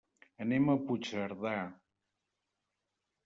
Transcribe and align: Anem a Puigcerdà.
Anem 0.45 0.71
a 0.71 0.75
Puigcerdà. 0.87 1.53